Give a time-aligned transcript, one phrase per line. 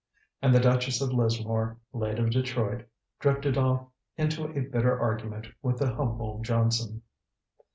[0.41, 2.87] And the Duchess of Lismore, late of Detroit,
[3.19, 3.85] drifted off
[4.17, 7.03] into a bitter argument with the humble Johnson.